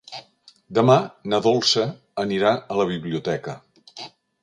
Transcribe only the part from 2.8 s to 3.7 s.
la biblioteca.